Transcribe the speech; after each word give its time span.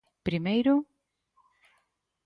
Primeiro: 0.27 0.73